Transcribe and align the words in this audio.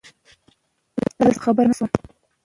زه 0.95 1.03
ستا 1.13 1.25
په 1.35 1.39
خبره 1.45 1.63
پوهه 1.69 1.69
نه 1.69 1.75
شوم 1.77 1.89